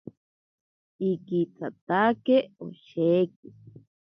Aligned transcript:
Ikitsatake 1.09 2.37
osheki. 2.65 3.49